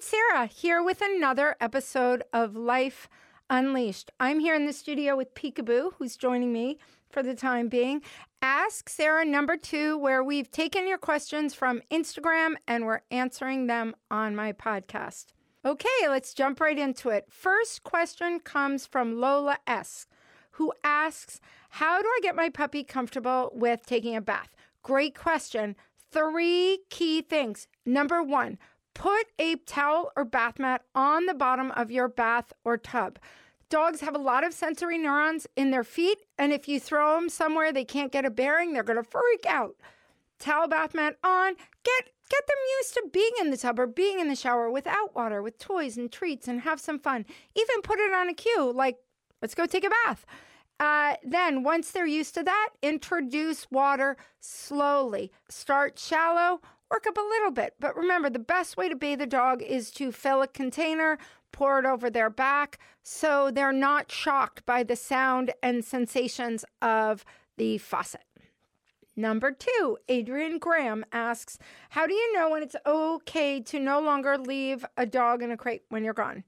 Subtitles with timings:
[0.00, 3.06] it's Sarah here with another episode of Life
[3.50, 4.10] Unleashed.
[4.18, 6.78] I'm here in the studio with Peekaboo, who's joining me
[7.10, 8.00] for the time being.
[8.40, 13.94] Ask Sarah number two, where we've taken your questions from Instagram and we're answering them
[14.10, 15.34] on my podcast.
[15.66, 17.26] Okay, let's jump right into it.
[17.28, 20.06] First question comes from Lola S.,
[20.52, 24.56] who asks, How do I get my puppy comfortable with taking a bath?
[24.82, 25.76] Great question.
[26.10, 27.68] Three key things.
[27.84, 28.58] Number one,
[28.94, 33.18] put a towel or bath mat on the bottom of your bath or tub.
[33.68, 37.28] Dogs have a lot of sensory neurons in their feet, and if you throw them
[37.28, 39.76] somewhere they can't get a bearing, they're going to freak out.
[40.40, 41.54] Towel bath mat on.
[41.84, 45.14] Get get them used to being in the tub or being in the shower without
[45.14, 47.26] water, with toys and treats, and have some fun.
[47.54, 48.96] Even put it on a cue, like
[49.40, 50.26] let's go take a bath.
[50.80, 55.30] Uh, then, once they're used to that, introduce water slowly.
[55.50, 57.74] Start shallow, work up a little bit.
[57.78, 61.18] But remember, the best way to bathe a dog is to fill a container,
[61.52, 67.24] pour it over their back, so they're not shocked by the sound and sensations of
[67.56, 68.24] the faucet.
[69.16, 71.58] Number two, Adrian Graham asks,
[71.90, 75.56] How do you know when it's okay to no longer leave a dog in a
[75.56, 76.44] crate when you're gone?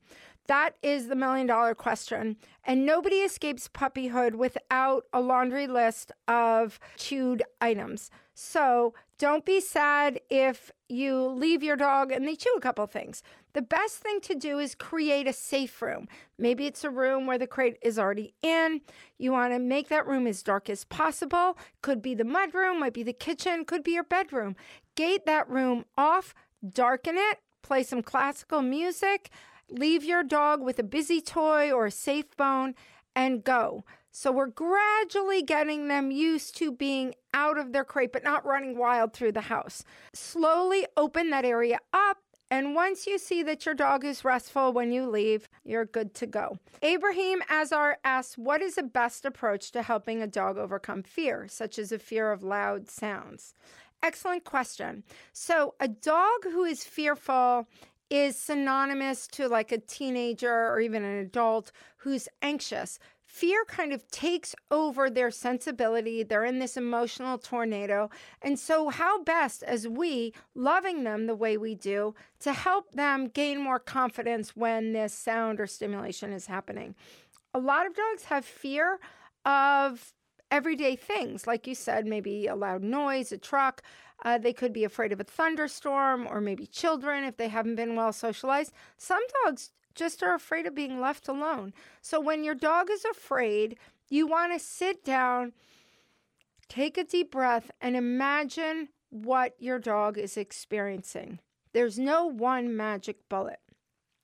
[0.47, 2.37] That is the million dollar question.
[2.65, 8.11] And nobody escapes puppyhood without a laundry list of chewed items.
[8.35, 13.23] So don't be sad if you leave your dog and they chew a couple things.
[13.53, 16.09] The best thing to do is create a safe room.
[16.39, 18.81] Maybe it's a room where the crate is already in.
[19.19, 21.59] You want to make that room as dark as possible.
[21.83, 24.57] Could be the mud room, might be the kitchen, could be your bedroom.
[24.95, 26.35] Gate that room off,
[26.67, 29.31] darken it, play some classical music
[29.73, 32.75] leave your dog with a busy toy or a safe bone
[33.17, 33.85] and go.
[34.11, 38.77] So we're gradually getting them used to being out of their crate, but not running
[38.77, 39.85] wild through the house.
[40.13, 42.19] Slowly open that area up.
[42.51, 46.27] And once you see that your dog is restful when you leave, you're good to
[46.27, 46.59] go.
[46.83, 51.79] Abraham Azar asks, What is the best approach to helping a dog overcome fear, such
[51.79, 53.55] as a fear of loud sounds?
[54.03, 55.05] Excellent question.
[55.33, 57.69] So, a dog who is fearful
[58.11, 62.99] is synonymous to like a teenager or even an adult who's anxious.
[63.33, 66.23] Fear kind of takes over their sensibility.
[66.23, 68.11] They're in this emotional tornado.
[68.43, 73.29] And so, how best, as we, loving them the way we do, to help them
[73.29, 76.95] gain more confidence when this sound or stimulation is happening?
[77.55, 79.01] A lot of dogs have fear
[79.47, 80.13] of
[80.51, 83.81] everyday things, like you said, maybe a loud noise, a truck.
[84.23, 87.97] Uh, they could be afraid of a thunderstorm or maybe children if they haven't been
[87.97, 88.75] well socialized.
[88.99, 91.73] Some dogs just are afraid of being left alone.
[92.01, 93.77] So when your dog is afraid,
[94.09, 95.53] you want to sit down,
[96.69, 101.39] take a deep breath, and imagine what your dog is experiencing.
[101.73, 103.61] There's no one magic bullet.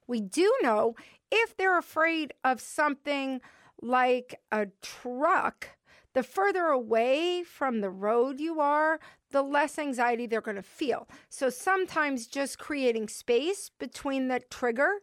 [0.06, 0.95] We do know
[1.31, 3.41] if they're afraid of something
[3.81, 5.71] like a truck,
[6.15, 8.99] the further away from the road you are,
[9.31, 11.06] the less anxiety they're going to feel.
[11.29, 15.00] So sometimes just creating space between the trigger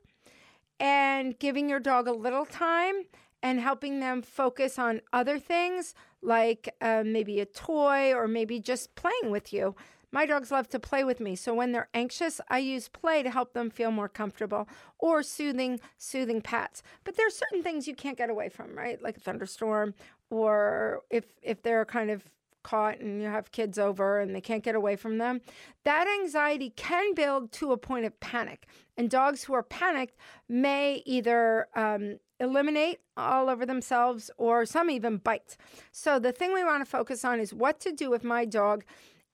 [0.80, 3.04] and giving your dog a little time
[3.42, 8.96] and helping them focus on other things like uh, maybe a toy or maybe just
[8.96, 9.76] playing with you.
[10.12, 13.30] My dogs love to play with me, so when they're anxious, I use play to
[13.30, 16.82] help them feel more comfortable or soothing soothing pats.
[17.04, 19.02] But there's certain things you can't get away from, right?
[19.02, 19.94] Like a thunderstorm
[20.30, 22.24] or if if they're kind of
[22.66, 25.40] caught and you have kids over and they can't get away from them,
[25.84, 28.66] that anxiety can build to a point of panic.
[28.98, 30.18] And dogs who are panicked
[30.50, 35.56] may either um, eliminate all over themselves or some even bite.
[35.92, 38.84] So the thing we want to focus on is what to do if my dog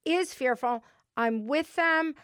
[0.04, 0.84] is fearful.
[1.16, 2.16] I'm with them.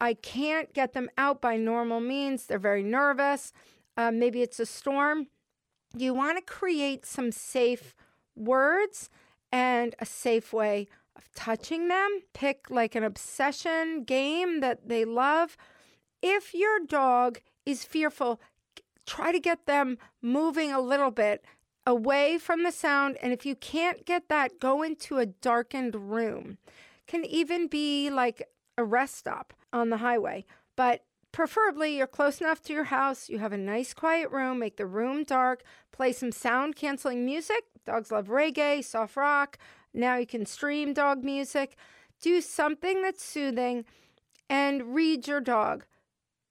[0.00, 2.46] I can't get them out by normal means.
[2.46, 3.52] They're very nervous.
[3.96, 5.28] Uh, maybe it's a storm.
[5.96, 7.94] You want to create some safe
[8.34, 9.08] words
[9.52, 12.22] and a safe way of touching them.
[12.32, 15.56] Pick like an obsession game that they love.
[16.22, 18.40] If your dog is fearful,
[19.06, 21.44] try to get them moving a little bit
[21.86, 23.16] away from the sound.
[23.22, 26.58] And if you can't get that, go into a darkened room.
[27.06, 28.42] Can even be like
[28.76, 30.44] a rest stop on the highway.
[30.76, 34.76] But Preferably, you're close enough to your house, you have a nice quiet room, make
[34.76, 35.62] the room dark,
[35.92, 37.64] play some sound canceling music.
[37.88, 39.56] Dogs love reggae, soft rock.
[39.94, 41.74] Now you can stream dog music.
[42.20, 43.86] Do something that's soothing
[44.50, 45.86] and read your dog.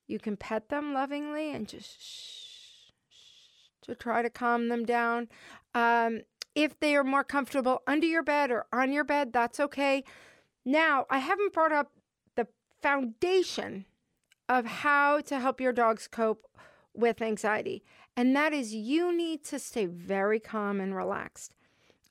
[0.07, 5.28] You can pet them lovingly and just shh, shh to try to calm them down.
[5.75, 6.22] Um,
[6.56, 10.04] if they are more comfortable under your bed or on your bed, that's okay.
[10.66, 11.92] Now, I haven't brought up
[12.36, 12.48] the
[12.81, 13.86] foundation
[14.50, 16.48] of how to help your dogs cope
[16.95, 17.84] with anxiety.
[18.17, 21.53] And that is you need to stay very calm and relaxed.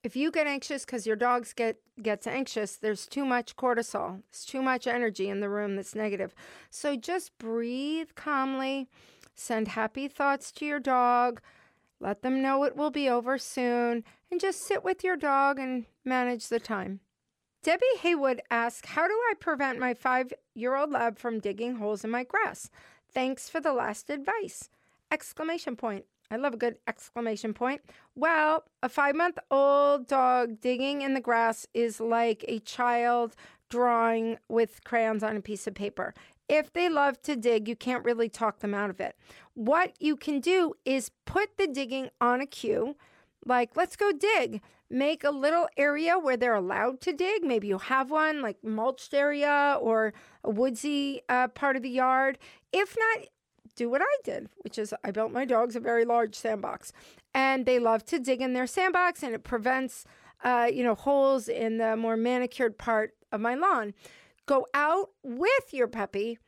[0.05, 4.23] If you get anxious because your dogs get gets anxious, there's too much cortisol.
[4.31, 6.33] There's too much energy in the room that's negative.
[6.71, 8.89] So just breathe calmly,
[9.35, 11.41] send happy thoughts to your dog,
[11.99, 15.87] let them know it will be over soon, and just sit with your dog and
[16.05, 17.01] manage the time.
[17.65, 22.05] Debbie Haywood asks, How do I prevent my five year old lab from digging holes
[22.05, 22.71] in my grass?
[23.13, 24.71] Thanks for the last advice.
[25.11, 26.05] Exclamation point.
[26.31, 27.83] I love a good exclamation point.
[28.15, 33.37] Well, a five month old dog digging in the grass is like a child
[33.71, 36.15] drawing with crayons on a piece of paper.
[36.49, 39.17] If they love to dig, you can't really talk them out of it.
[39.55, 42.97] What you can do is put the digging on a cue,
[43.47, 44.61] like, let's go dig.
[44.91, 47.43] Make a little area where they're allowed to dig.
[47.43, 50.15] Maybe you have one, like mulched area or
[50.45, 52.39] a woodsy uh, part of the yard.
[52.73, 53.27] If not,
[53.77, 56.93] do what I did, which is I built my dogs a very large sandbox,
[57.35, 60.05] and they love to dig in their sandbox, and it prevents,
[60.43, 63.95] uh, you know, holes in the more manicured part of my lawn.
[64.47, 66.39] Go out with your puppy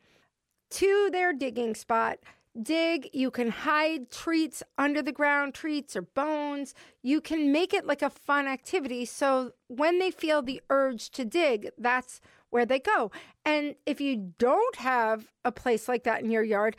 [0.71, 2.19] to their digging spot.
[2.59, 6.73] Dig, you can hide treats under the ground, treats or bones.
[7.03, 9.05] You can make it like a fun activity.
[9.05, 13.11] So when they feel the urge to dig, that's where they go.
[13.45, 16.75] And if you don't have a place like that in your yard,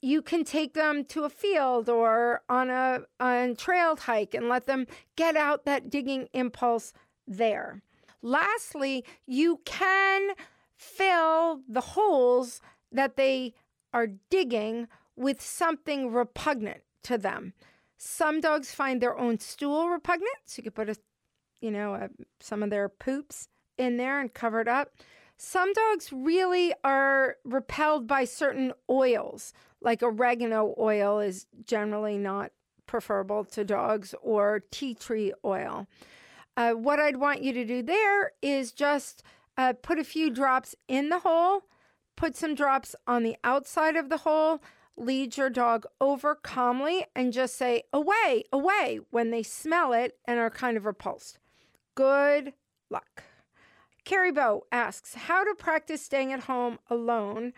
[0.00, 4.66] you can take them to a field or on a on trailed hike and let
[4.66, 4.86] them
[5.16, 6.92] get out that digging impulse
[7.26, 7.82] there.
[8.22, 10.30] Lastly, you can
[10.76, 12.60] fill the holes
[12.92, 13.54] that they
[13.92, 17.52] are digging with something repugnant to them.
[17.96, 20.96] Some dogs find their own stool repugnant, so you could put a,
[21.60, 22.08] you know, a,
[22.40, 24.92] some of their poops in there and cover it up.
[25.40, 32.50] Some dogs really are repelled by certain oils, like oregano oil is generally not
[32.86, 35.86] preferable to dogs, or tea tree oil.
[36.56, 39.22] Uh, what I'd want you to do there is just
[39.56, 41.62] uh, put a few drops in the hole,
[42.16, 44.60] put some drops on the outside of the hole,
[44.96, 50.40] lead your dog over calmly, and just say, away, away, when they smell it and
[50.40, 51.38] are kind of repulsed.
[51.94, 52.54] Good
[52.90, 53.22] luck.
[54.08, 57.52] Carrie Bow asks, how to practice staying at home alone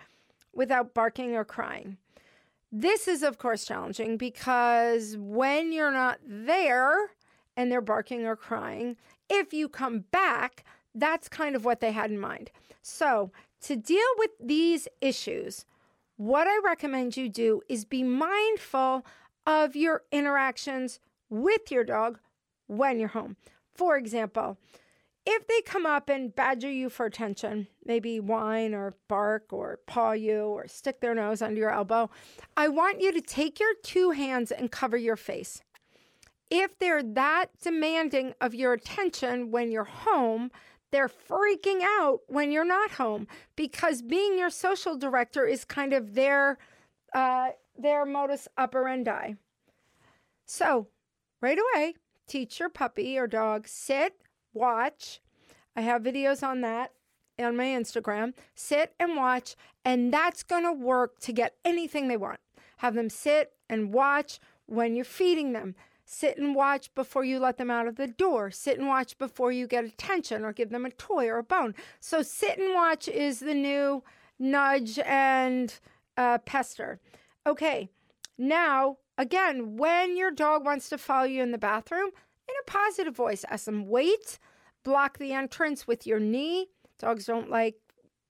[0.52, 1.96] without barking or crying.
[2.72, 7.12] This is, of course, challenging because when you're not there
[7.56, 8.96] and they're barking or crying,
[9.28, 12.50] if you come back, that's kind of what they had in mind.
[12.82, 13.30] So,
[13.60, 15.66] to deal with these issues,
[16.16, 19.06] what I recommend you do is be mindful
[19.46, 20.98] of your interactions
[21.28, 22.18] with your dog
[22.66, 23.36] when you're home.
[23.72, 24.58] For example,
[25.26, 30.12] if they come up and badger you for attention, maybe whine or bark or paw
[30.12, 32.10] you or stick their nose under your elbow,
[32.56, 35.60] I want you to take your two hands and cover your face.
[36.48, 40.50] If they're that demanding of your attention when you're home,
[40.90, 46.14] they're freaking out when you're not home because being your social director is kind of
[46.14, 46.58] their
[47.14, 49.34] uh, their modus operandi.
[50.44, 50.88] So,
[51.40, 51.94] right away,
[52.26, 54.14] teach your puppy or dog sit
[54.52, 55.20] watch.
[55.76, 56.92] I have videos on that
[57.38, 58.34] on my Instagram.
[58.54, 62.40] Sit and watch, and that's going to work to get anything they want.
[62.78, 65.74] Have them sit and watch when you're feeding them.
[66.04, 68.50] Sit and watch before you let them out of the door.
[68.50, 71.74] Sit and watch before you get attention or give them a toy or a bone.
[72.00, 74.02] So, sit and watch is the new
[74.38, 75.78] nudge and
[76.16, 76.98] uh, pester.
[77.46, 77.90] Okay,
[78.36, 82.10] now, again, when your dog wants to follow you in the bathroom,
[82.50, 83.44] in a positive voice.
[83.48, 84.38] Ask them, wait,
[84.84, 86.66] block the entrance with your knee.
[86.98, 87.76] Dogs don't like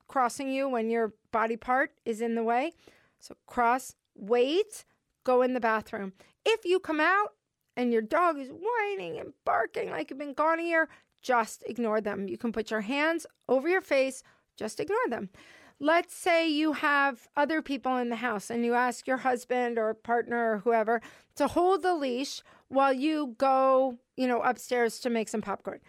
[0.08, 2.72] crossing you when your body part is in the way.
[3.18, 4.84] So cross, wait,
[5.24, 6.12] go in the bathroom.
[6.44, 7.34] If you come out
[7.76, 10.88] and your dog is whining and barking like you've been gone a year,
[11.22, 12.28] just ignore them.
[12.28, 14.22] You can put your hands over your face,
[14.56, 15.30] just ignore them.
[15.82, 19.94] Let's say you have other people in the house and you ask your husband or
[19.94, 21.00] partner or whoever
[21.36, 25.80] to hold the leash while you go, you know, upstairs to make some popcorn.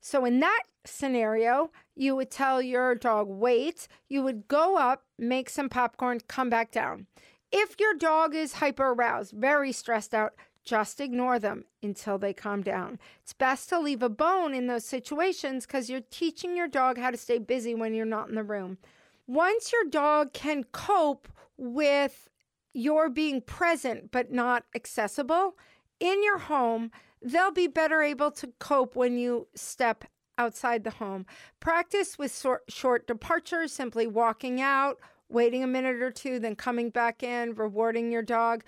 [0.00, 5.48] So in that scenario, you would tell your dog, wait, you would go up, make
[5.48, 7.06] some popcorn, come back down.
[7.52, 10.32] If your dog is hyper aroused, very stressed out,
[10.64, 12.98] just ignore them until they calm down.
[13.22, 17.12] It's best to leave a bone in those situations because you're teaching your dog how
[17.12, 18.78] to stay busy when you're not in the room.
[19.26, 22.28] Once your dog can cope with
[22.72, 25.56] your being present but not accessible,
[25.98, 26.90] in your home,
[27.22, 30.04] they'll be better able to cope when you step
[30.38, 31.26] outside the home.
[31.60, 36.90] Practice with short, short departures, simply walking out, waiting a minute or two, then coming
[36.90, 38.62] back in, rewarding your dog.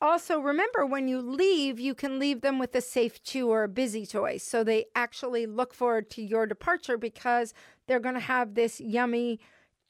[0.00, 3.68] Also, remember when you leave, you can leave them with a safe chew or a
[3.68, 4.38] busy toy.
[4.38, 7.52] So they actually look forward to your departure because
[7.86, 9.40] they're going to have this yummy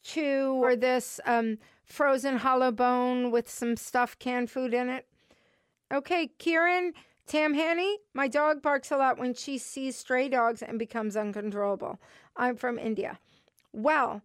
[0.03, 5.07] chew or this um, frozen hollow bone with some stuffed canned food in it.
[5.93, 6.93] Okay, Kieran,
[7.27, 12.01] Tam Hanny, my dog barks a lot when she sees stray dogs and becomes uncontrollable.
[12.37, 13.19] I'm from India.
[13.73, 14.23] Well,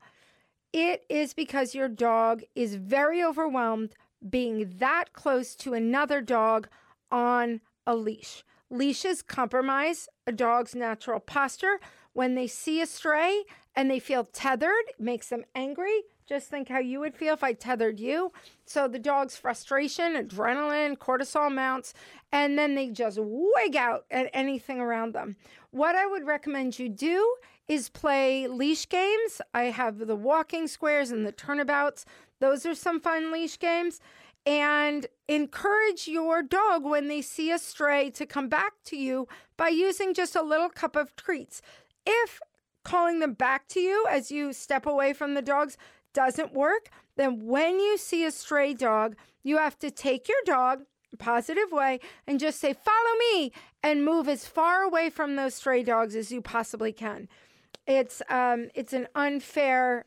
[0.74, 3.94] it is because your dog is very overwhelmed
[4.28, 6.68] being that close to another dog
[7.12, 8.44] on a leash.
[8.70, 11.80] Leashes compromise a dog's natural posture.
[12.16, 13.44] When they see a stray
[13.76, 16.04] and they feel tethered, makes them angry.
[16.26, 18.32] Just think how you would feel if I tethered you.
[18.66, 21.94] So the dog's frustration, adrenaline, cortisol mounts,
[22.32, 25.36] and then they just wig out at anything around them.
[25.72, 27.36] What I would recommend you do
[27.68, 29.42] is play leash games.
[29.54, 32.06] I have the walking squares and the turnabouts.
[32.40, 34.00] Those are some fun leash games.
[34.48, 39.70] And encourage your dog when they see a stray to come back to you by
[39.70, 41.64] using just a little cup of treats.
[42.06, 42.40] If
[42.84, 45.78] calling them back to you as you step away from the dogs
[46.14, 50.84] doesn't work, then when you see a stray dog, you have to take your dog
[51.18, 51.98] positive way
[52.28, 56.30] and just say follow me and move as far away from those stray dogs as
[56.30, 57.30] you possibly can
[57.88, 60.04] it's um it's an unfair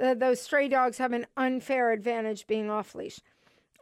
[0.00, 3.20] uh, those stray dogs have an unfair advantage being off leash.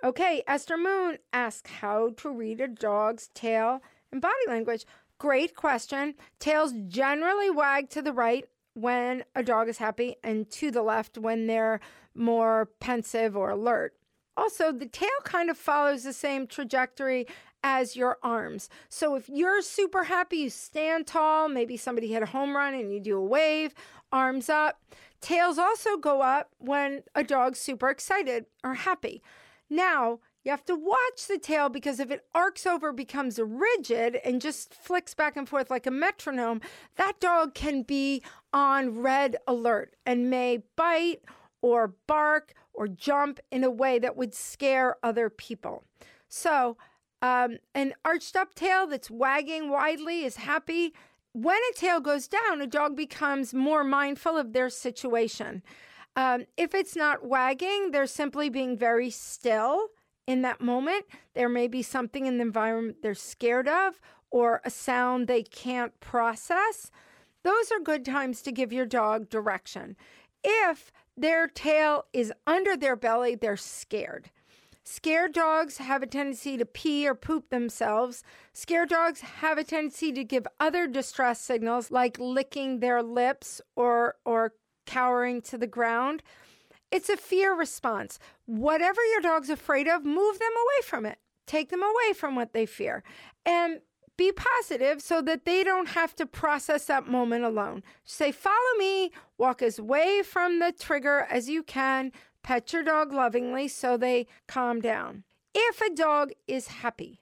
[0.02, 3.80] Okay, Esther Moon asks how to read a dog's tail
[4.12, 4.85] and body language.
[5.18, 6.14] Great question.
[6.38, 11.16] Tails generally wag to the right when a dog is happy and to the left
[11.16, 11.80] when they're
[12.14, 13.94] more pensive or alert.
[14.37, 17.26] Also, the tail kind of follows the same trajectory
[17.62, 18.68] as your arms.
[18.88, 22.92] So if you're super happy, you stand tall, maybe somebody hit a home run and
[22.92, 23.75] you do a wave,
[24.12, 24.83] arms up.
[25.21, 29.23] Tails also go up when a dog's super excited or happy.
[29.71, 34.42] Now, you have to watch the tail because if it arcs over, becomes rigid, and
[34.42, 36.60] just flicks back and forth like a metronome,
[36.96, 38.22] that dog can be
[38.52, 41.22] on red alert and may bite
[41.62, 45.84] or bark or jump in a way that would scare other people.
[46.28, 46.76] So,
[47.22, 50.92] um, an arched up tail that's wagging widely is happy.
[51.32, 55.62] When a tail goes down, a dog becomes more mindful of their situation.
[56.16, 59.88] Um, if it's not wagging, they're simply being very still
[60.26, 61.04] in that moment.
[61.34, 64.00] There may be something in the environment they're scared of
[64.30, 66.90] or a sound they can't process.
[67.42, 69.96] Those are good times to give your dog direction.
[70.42, 74.30] If their tail is under their belly, they're scared.
[74.86, 78.22] Scared dogs have a tendency to pee or poop themselves.
[78.52, 84.16] Scared dogs have a tendency to give other distress signals like licking their lips or
[84.26, 84.52] or
[84.84, 86.22] cowering to the ground.
[86.94, 88.20] It's a fear response.
[88.46, 91.18] Whatever your dog's afraid of, move them away from it.
[91.44, 93.02] Take them away from what they fear.
[93.44, 93.80] And
[94.16, 97.82] be positive so that they don't have to process that moment alone.
[98.04, 102.12] Say, follow me, walk as away from the trigger as you can,
[102.44, 105.24] pet your dog lovingly so they calm down.
[105.52, 107.18] If a dog is happy,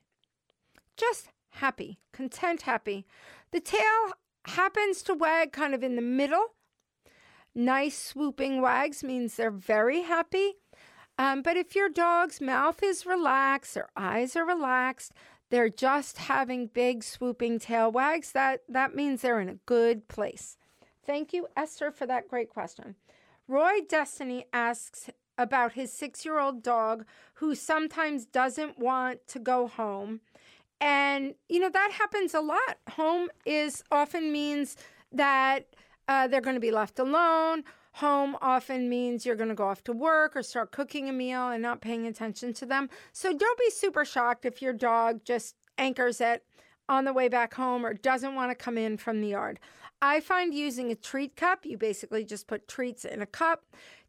[0.99, 3.07] just happy, content, happy,
[3.53, 4.13] the tail
[4.45, 6.49] happens to wag kind of in the middle.
[7.55, 10.55] Nice swooping wags means they're very happy.
[11.19, 15.13] Um, but if your dog's mouth is relaxed, their eyes are relaxed,
[15.51, 20.57] they're just having big swooping tail wags, that, that means they're in a good place.
[21.05, 22.95] Thank you, Esther, for that great question.
[23.47, 27.05] Roy Destiny asks about his six year old dog
[27.35, 30.21] who sometimes doesn't want to go home.
[30.81, 32.79] And, you know, that happens a lot.
[32.93, 34.77] Home is often means
[35.13, 35.67] that
[36.13, 37.65] uh, they're going to be left alone.
[37.95, 41.49] Home often means you're going to go off to work or start cooking a meal
[41.49, 42.91] and not paying attention to them.
[43.13, 46.45] So don't be super shocked if your dog just anchors it
[46.89, 49.59] on the way back home or doesn't want to come in from the yard.
[50.03, 53.65] I find using a treat cup, you basically just put treats in a cup.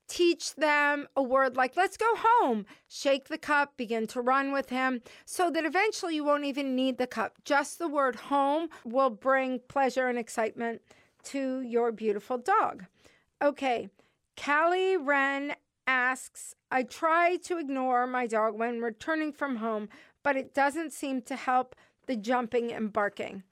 [0.09, 2.65] Teach them a word like, let's go home.
[2.89, 6.97] Shake the cup, begin to run with him, so that eventually you won't even need
[6.97, 7.37] the cup.
[7.45, 10.81] Just the word home will bring pleasure and excitement
[11.23, 12.85] to your beautiful dog.
[13.41, 13.89] Okay,
[14.37, 19.89] Callie Wren asks, I try to ignore my dog when returning from home,
[20.23, 21.75] but it doesn't seem to help
[22.07, 23.43] the jumping and barking.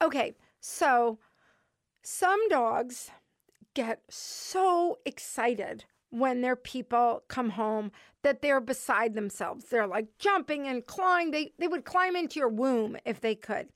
[0.00, 1.18] Okay, so
[2.02, 3.10] some dogs
[3.74, 7.90] get so excited when their people come home
[8.22, 9.66] that they're beside themselves.
[9.66, 11.30] They're like jumping and clawing.
[11.30, 13.68] They, they would climb into your womb if they could.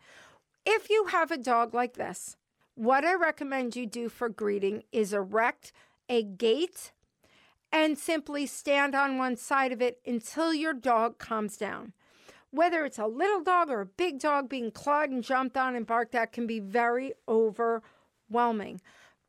[0.65, 2.37] If you have a dog like this,
[2.77, 5.73] what I recommend you do for greeting is erect
[6.09, 6.93] a gate
[7.73, 11.95] and simply stand on one side of it until your dog calms down.
[12.51, 15.87] Whether it's a little dog or a big dog being clawed and jumped on and
[15.87, 18.81] barked at can be very overwhelming.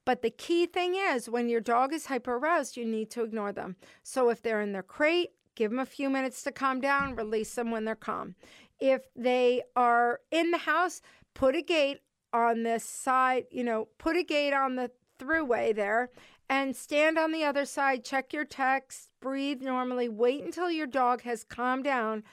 [0.05, 3.53] But the key thing is when your dog is hyper aroused, you need to ignore
[3.53, 3.77] them.
[4.03, 7.55] So if they're in their crate, give them a few minutes to calm down, release
[7.55, 8.35] them when they're calm.
[8.79, 11.01] If they are in the house,
[11.33, 12.01] put a gate
[12.33, 16.09] on this side, you know, put a gate on the throughway there
[16.49, 21.23] and stand on the other side, check your text, breathe normally, wait until your dog
[21.23, 22.23] has calmed down,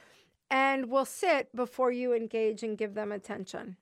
[0.51, 3.77] and will sit before you engage and give them attention.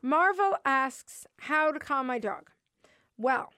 [0.00, 2.50] Marvel asks how to calm my dog.
[3.18, 3.52] Well,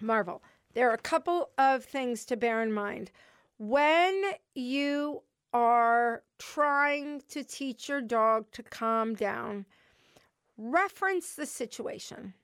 [0.00, 0.42] Marvel,
[0.74, 3.10] there are a couple of things to bear in mind.
[3.58, 4.22] When
[4.54, 5.22] you
[5.52, 9.66] are trying to teach your dog to calm down,
[10.56, 12.34] reference the situation.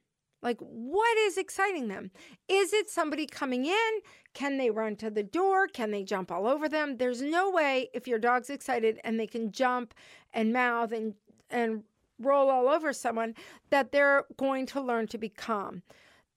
[0.42, 2.10] Like, what is exciting them?
[2.48, 4.00] Is it somebody coming in?
[4.34, 5.68] Can they run to the door?
[5.68, 6.96] Can they jump all over them?
[6.96, 9.94] There's no way if your dog's excited and they can jump
[10.32, 11.14] and mouth and,
[11.48, 11.84] and
[12.18, 13.34] roll all over someone
[13.70, 15.82] that they're going to learn to be calm.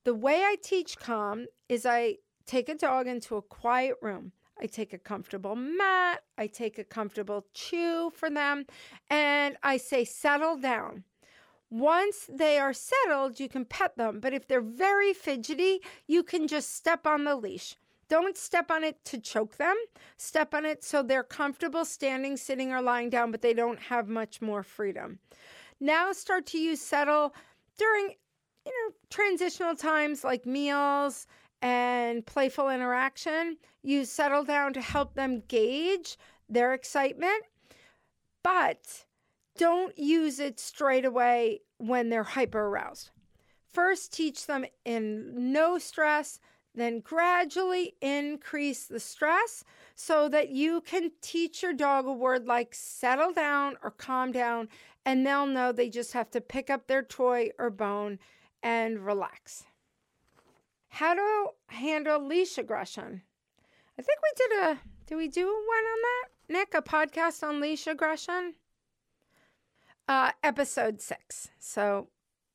[0.03, 4.33] The way I teach calm is I take a dog into a quiet room.
[4.61, 8.65] I take a comfortable mat, I take a comfortable chew for them,
[9.09, 11.03] and I say, settle down.
[11.69, 14.19] Once they are settled, you can pet them.
[14.19, 17.75] But if they're very fidgety, you can just step on the leash.
[18.07, 19.75] Don't step on it to choke them.
[20.17, 24.07] Step on it so they're comfortable standing, sitting, or lying down, but they don't have
[24.07, 25.19] much more freedom.
[25.79, 27.33] Now start to use settle
[27.77, 28.13] during,
[28.65, 31.25] you know, transitional times like meals
[31.61, 33.57] and playful interaction.
[33.81, 36.17] Use settle down to help them gauge
[36.47, 37.43] their excitement.
[38.43, 39.04] But
[39.57, 43.11] don't use it straight away when they're hyper aroused.
[43.71, 46.39] First, teach them in no stress,
[46.73, 49.63] then gradually increase the stress
[49.95, 54.69] so that you can teach your dog a word like settle down or calm down,
[55.05, 58.19] and they'll know they just have to pick up their toy or bone
[58.63, 59.63] and relax.
[60.87, 63.21] How to handle leash aggression.
[63.97, 66.27] I think we did a, did we do one on that?
[66.47, 68.53] Nick, a podcast on leash aggression?
[70.07, 71.49] Uh, episode six.
[71.59, 72.07] So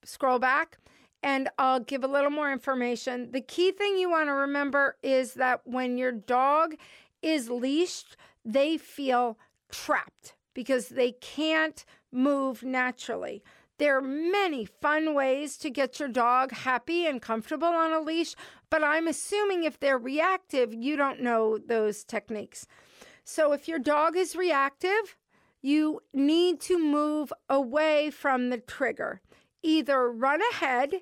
[0.04, 0.78] scroll back
[1.22, 3.32] and I'll give a little more information.
[3.32, 6.74] The key thing you want to remember is that when your dog
[7.22, 9.38] is leashed, they feel
[9.70, 13.42] trapped because they can't move naturally.
[13.78, 18.34] There are many fun ways to get your dog happy and comfortable on a leash,
[18.68, 22.66] but I'm assuming if they're reactive, you don't know those techniques.
[23.24, 25.16] So if your dog is reactive,
[25.62, 29.20] you need to move away from the trigger.
[29.62, 30.94] Either run ahead.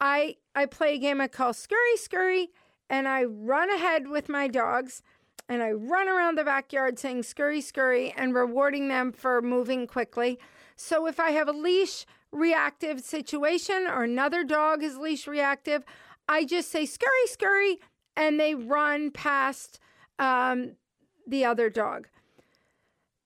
[0.00, 2.48] I I play a game I call Scurry Scurry,
[2.88, 5.02] and I run ahead with my dogs,
[5.48, 10.38] and I run around the backyard saying Scurry Scurry and rewarding them for moving quickly.
[10.76, 15.84] So if I have a leash reactive situation or another dog is leash reactive,
[16.28, 17.78] I just say Scurry Scurry,
[18.16, 19.78] and they run past
[20.18, 20.72] um,
[21.26, 22.08] the other dog.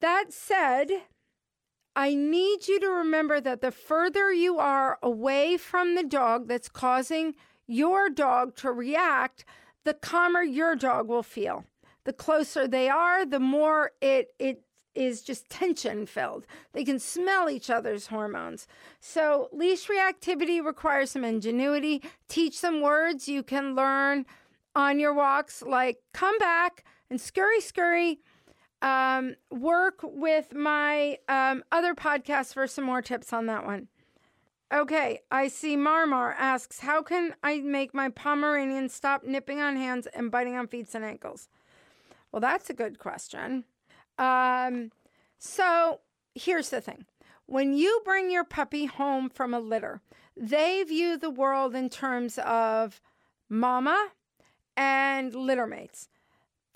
[0.06, 1.02] That said,
[1.96, 6.68] I need you to remember that the further you are away from the dog that's
[6.68, 7.34] causing
[7.66, 9.44] your dog to react,
[9.82, 11.64] the calmer your dog will feel.
[12.04, 14.62] The closer they are, the more it it
[14.94, 16.46] is just tension filled.
[16.72, 18.68] They can smell each other's hormones.
[19.00, 22.00] So, leash reactivity requires some ingenuity.
[22.28, 24.24] Teach some words you can learn
[24.72, 28.20] on your walks, like come back and scurry, scurry
[28.86, 33.88] um, work with my um, other podcast for some more tips on that one.
[34.72, 40.06] Okay, I see Marmar asks, How can I make my Pomeranian stop nipping on hands
[40.14, 41.48] and biting on feet and ankles?
[42.30, 43.64] Well, that's a good question.
[44.18, 44.92] Um,
[45.36, 46.00] so
[46.36, 47.06] here's the thing
[47.46, 50.00] when you bring your puppy home from a litter,
[50.36, 53.00] they view the world in terms of
[53.48, 54.10] mama
[54.76, 56.08] and litter mates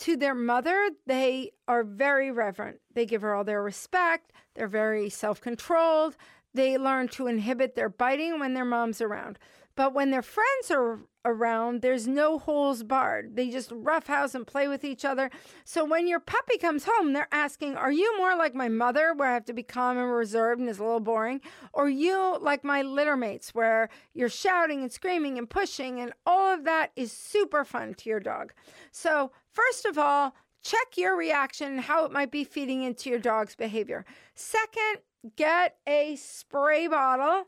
[0.00, 2.80] to their mother, they are very reverent.
[2.94, 4.32] They give her all their respect.
[4.54, 6.16] They're very self controlled.
[6.52, 9.38] They learn to inhibit their biting when their mom's around.
[9.80, 13.34] But when their friends are around, there's no holes barred.
[13.34, 15.30] They just roughhouse and play with each other.
[15.64, 19.30] So when your puppy comes home, they're asking, Are you more like my mother, where
[19.30, 21.40] I have to be calm and reserved and is a little boring?
[21.72, 26.52] Or you like my litter mates, where you're shouting and screaming and pushing, and all
[26.52, 28.52] of that is super fun to your dog?
[28.92, 33.18] So, first of all, check your reaction and how it might be feeding into your
[33.18, 34.04] dog's behavior.
[34.34, 34.98] Second,
[35.36, 37.44] get a spray bottle,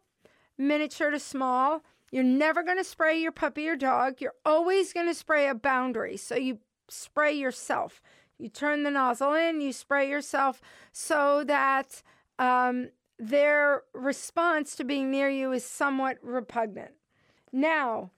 [0.56, 1.82] miniature to small
[2.12, 4.20] You're never going to spray your puppy or dog.
[4.20, 6.18] You're always going to spray a boundary.
[6.18, 8.02] So you spray yourself.
[8.38, 10.60] You turn the nozzle in, you spray yourself
[10.92, 12.02] so that
[12.38, 16.92] um, their response to being near you is somewhat repugnant.
[17.52, 18.10] Now,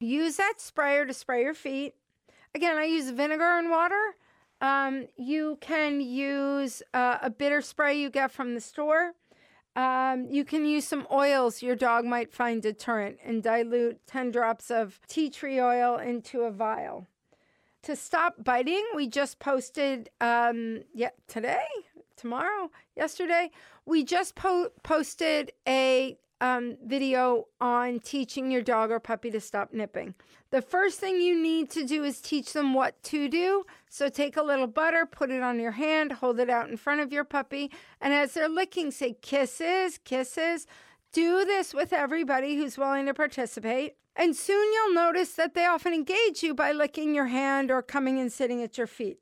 [0.00, 1.94] use that sprayer to spray your feet.
[2.54, 4.16] Again, I use vinegar and water.
[4.60, 9.12] Um, you can use uh, a bitter spray you get from the store.
[9.76, 11.62] Um, you can use some oils.
[11.62, 16.50] Your dog might find deterrent and dilute 10 drops of tea tree oil into a
[16.50, 17.06] vial.
[17.82, 21.66] To stop biting, we just posted um, yeah, today,
[22.16, 23.50] tomorrow, yesterday,
[23.84, 29.72] we just po- posted a um, video on teaching your dog or puppy to stop
[29.72, 30.14] nipping.
[30.50, 33.64] The first thing you need to do is teach them what to do.
[33.88, 37.00] So take a little butter, put it on your hand, hold it out in front
[37.00, 40.66] of your puppy, and as they're licking, say kisses, kisses.
[41.12, 43.94] Do this with everybody who's willing to participate.
[44.14, 48.18] And soon you'll notice that they often engage you by licking your hand or coming
[48.18, 49.18] and sitting at your feet.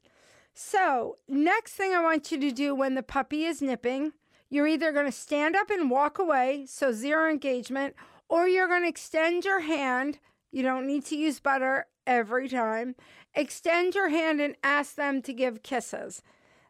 [0.54, 4.12] So, next thing I want you to do when the puppy is nipping
[4.52, 7.96] you're either going to stand up and walk away, so zero engagement,
[8.28, 10.18] or you're going to extend your hand.
[10.50, 12.94] You don't need to use butter every time.
[13.34, 16.22] Extend your hand and ask them to give kisses.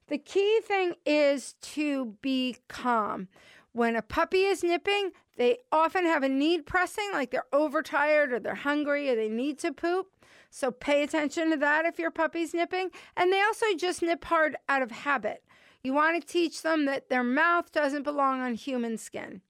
[0.06, 3.26] The key thing is to be calm.
[3.72, 8.38] When a puppy is nipping, they often have a need pressing, like they're overtired or
[8.38, 10.06] they're hungry or they need to poop.
[10.50, 12.90] So pay attention to that if your puppy's nipping.
[13.16, 15.42] And they also just nip hard out of habit.
[15.84, 19.40] You want to teach them that their mouth doesn't belong on human skin.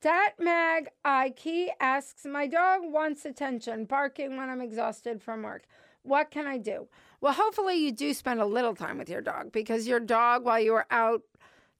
[0.00, 5.64] Dat Mag Ike asks, My dog wants attention, barking when I'm exhausted from work.
[6.02, 6.88] What can I do?
[7.20, 10.58] Well, hopefully, you do spend a little time with your dog because your dog, while
[10.58, 11.22] you were out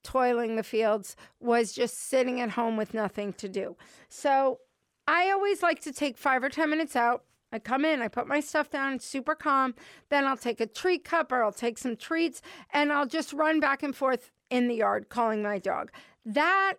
[0.02, 3.76] toiling the fields, was just sitting at home with nothing to do.
[4.08, 4.60] So,
[5.08, 8.26] I always like to take five or 10 minutes out, I come in, I put
[8.26, 9.74] my stuff down, super calm.
[10.08, 13.60] Then I'll take a treat cup or I'll take some treats and I'll just run
[13.60, 15.90] back and forth in the yard calling my dog.
[16.24, 16.74] That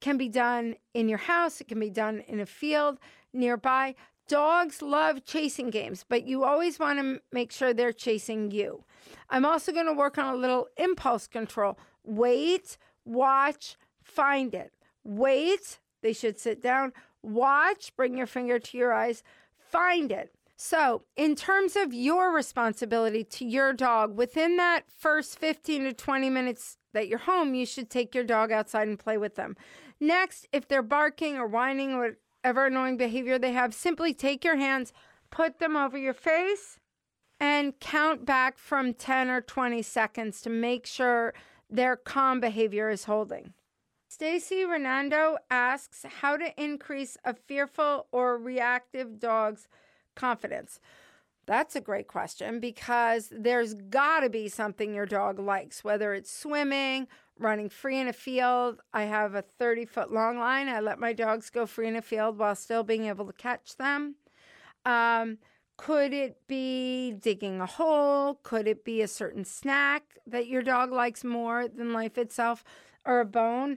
[0.00, 2.98] can be done in your house, it can be done in a field
[3.32, 3.94] nearby.
[4.26, 8.84] Dogs love chasing games, but you always want to make sure they're chasing you.
[9.28, 11.78] I'm also going to work on a little impulse control.
[12.04, 14.72] Wait, watch, find it.
[15.04, 16.94] Wait, they should sit down.
[17.22, 19.22] Watch, bring your finger to your eyes
[19.70, 20.32] find it.
[20.56, 26.30] So, in terms of your responsibility to your dog, within that first 15 to 20
[26.30, 29.56] minutes that you're home, you should take your dog outside and play with them.
[29.98, 34.56] Next, if they're barking or whining or whatever annoying behavior they have, simply take your
[34.56, 34.92] hands,
[35.30, 36.78] put them over your face,
[37.40, 41.34] and count back from 10 or 20 seconds to make sure
[41.68, 43.54] their calm behavior is holding.
[44.14, 49.66] Stacy Renando asks how to increase a fearful or reactive dog's
[50.14, 50.78] confidence.
[51.46, 56.30] That's a great question because there's got to be something your dog likes, whether it's
[56.30, 57.08] swimming,
[57.40, 58.78] running free in a field.
[58.92, 60.68] I have a 30 foot long line.
[60.68, 63.76] I let my dogs go free in a field while still being able to catch
[63.78, 64.14] them.
[64.86, 65.38] Um,
[65.76, 68.38] could it be digging a hole?
[68.44, 72.62] Could it be a certain snack that your dog likes more than life itself
[73.04, 73.76] or a bone?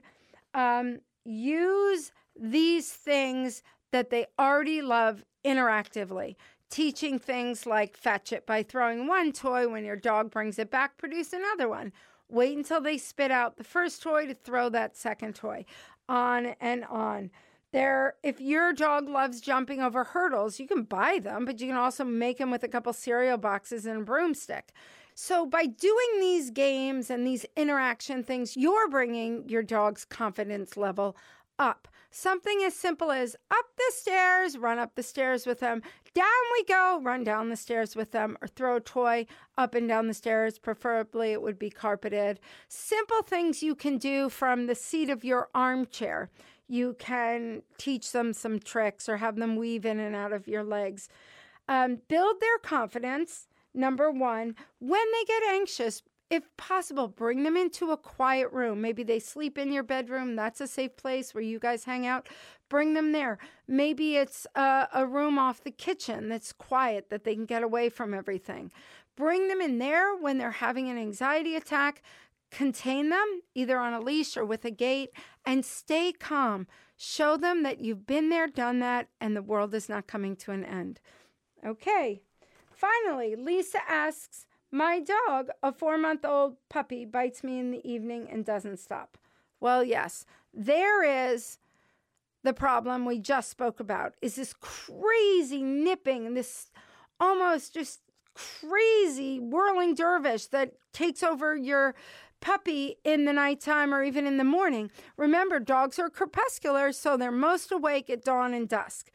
[0.53, 6.36] Um, use these things that they already love interactively.
[6.69, 10.97] Teaching things like fetch it by throwing one toy when your dog brings it back,
[10.97, 11.93] produce another one.
[12.29, 15.63] Wait until they spit out the first toy to throw that second toy.
[16.10, 17.31] On and on.
[17.71, 21.75] There, if your dog loves jumping over hurdles, you can buy them, but you can
[21.77, 24.71] also make them with a couple cereal boxes and a broomstick.
[25.19, 31.17] So, by doing these games and these interaction things, you're bringing your dog's confidence level
[31.58, 31.88] up.
[32.12, 35.82] Something as simple as up the stairs, run up the stairs with them,
[36.13, 39.25] down we go, run down the stairs with them, or throw a toy
[39.58, 40.60] up and down the stairs.
[40.60, 42.39] Preferably, it would be carpeted.
[42.67, 46.30] Simple things you can do from the seat of your armchair.
[46.67, 50.63] You can teach them some tricks or have them weave in and out of your
[50.63, 51.10] legs.
[51.67, 57.91] Um, build their confidence Number one, when they get anxious, if possible, bring them into
[57.91, 58.81] a quiet room.
[58.81, 60.35] Maybe they sleep in your bedroom.
[60.35, 62.27] That's a safe place where you guys hang out.
[62.69, 63.37] Bring them there.
[63.67, 67.89] Maybe it's a, a, room off the kitchen that's quiet that they can get away
[67.89, 68.71] from everything.
[69.15, 72.01] Bring them in there when they're having an anxiety attack.
[72.49, 75.11] Contain them either on a leash or with a gate
[75.45, 76.65] and stay calm.
[76.97, 80.51] Show them that you've been there, done that, and the world is not coming to
[80.51, 80.99] an end.
[81.65, 82.21] Okay,
[82.77, 88.27] Finally, Lisa asks, My dog, a four month old puppy, bites me in the evening
[88.31, 89.17] and doesn't stop.
[89.59, 91.57] Well, yes, there is
[92.43, 96.71] the problem we just spoke about is this crazy nipping, this
[97.19, 98.01] almost just
[98.35, 101.95] crazy whirling dervish that takes over your
[102.41, 104.91] puppy in the nighttime or even in the morning.
[105.17, 109.09] Remember, dogs are crepuscular, so they're most awake at dawn and dusk.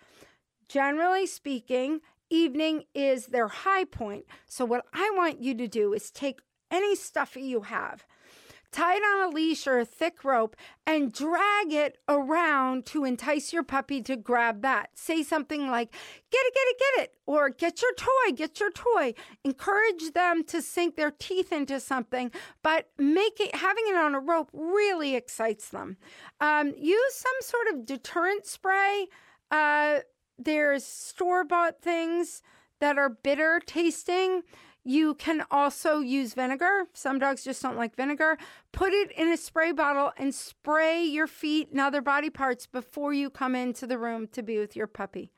[0.68, 2.00] Generally speaking,
[2.32, 4.24] evening is their high point.
[4.46, 6.40] So, what I want you to do is take
[6.70, 8.04] any stuffy you have,
[8.72, 13.52] tie it on a leash or a thick rope, and drag it around to entice
[13.52, 14.90] your puppy to grab that.
[14.94, 15.92] Say something like,
[16.30, 19.14] Get it, get it, get it, or get your toy, get your toy.
[19.44, 22.30] Encourage them to sink their teeth into something,
[22.62, 25.98] but make it, having it on a rope really excites them.
[26.40, 29.08] Um, use some sort of deterrent spray.
[29.50, 29.98] Uh,
[30.38, 32.42] there's store bought things
[32.80, 34.42] that are bitter tasting.
[34.84, 36.86] You can also use vinegar.
[36.92, 38.36] Some dogs just don't like vinegar.
[38.72, 43.12] Put it in a spray bottle and spray your feet and other body parts before
[43.12, 45.30] you come into the room to be with your puppy.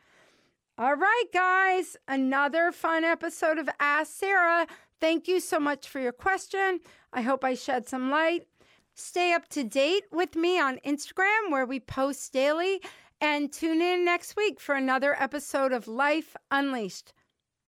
[0.78, 4.66] All right, guys, another fun episode of Ask Sarah.
[5.00, 6.80] Thank you so much for your question.
[7.12, 8.48] I hope I shed some light.
[8.94, 12.80] Stay up to date with me on Instagram where we post daily
[13.20, 17.12] and tune in next week for another episode of Life Unleashed.